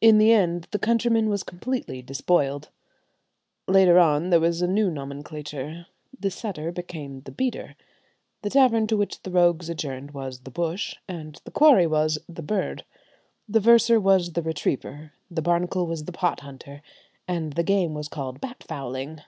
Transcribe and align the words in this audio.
In 0.00 0.16
the 0.16 0.32
end 0.32 0.68
the 0.70 0.78
countryman 0.78 1.28
was 1.28 1.42
completely 1.42 2.00
despoiled. 2.00 2.70
Later 3.68 3.98
on 3.98 4.30
there 4.30 4.40
was 4.40 4.62
a 4.62 4.66
new 4.66 4.90
nomenclature: 4.90 5.86
the 6.18 6.30
setter 6.30 6.72
became 6.72 7.20
the 7.20 7.30
"beater," 7.30 7.76
the 8.40 8.48
tavern 8.48 8.86
to 8.86 8.96
which 8.96 9.20
the 9.22 9.30
rogues 9.30 9.68
adjourned 9.68 10.12
was 10.12 10.44
the 10.44 10.50
"bush," 10.50 10.96
and 11.06 11.42
the 11.44 11.50
quarry 11.50 11.86
was 11.86 12.18
the 12.26 12.40
"bird." 12.42 12.86
The 13.46 13.60
verser 13.60 14.00
was 14.00 14.32
the 14.32 14.40
"retriever," 14.42 15.12
the 15.30 15.42
barnacle 15.42 15.86
was 15.86 16.04
the 16.06 16.12
"pot 16.12 16.40
hunter," 16.40 16.80
and 17.28 17.52
the 17.52 17.62
game 17.62 17.92
was 17.92 18.08
called 18.08 18.40
"bat 18.40 18.64
fowling." 18.66 19.20